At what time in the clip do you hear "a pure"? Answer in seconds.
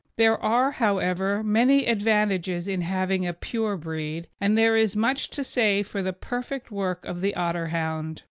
3.27-3.77